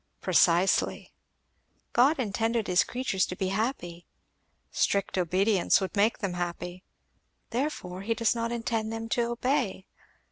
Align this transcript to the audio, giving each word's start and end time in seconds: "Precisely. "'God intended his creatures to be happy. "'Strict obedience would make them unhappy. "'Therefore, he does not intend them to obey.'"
"Precisely. 0.19 1.13
"'God 1.93 2.17
intended 2.17 2.65
his 2.65 2.83
creatures 2.83 3.23
to 3.27 3.35
be 3.35 3.49
happy. 3.49 4.07
"'Strict 4.71 5.15
obedience 5.15 5.79
would 5.79 5.95
make 5.95 6.17
them 6.17 6.31
unhappy. 6.31 6.83
"'Therefore, 7.51 8.01
he 8.01 8.15
does 8.15 8.33
not 8.33 8.51
intend 8.51 8.91
them 8.91 9.07
to 9.09 9.29
obey.'" 9.29 9.85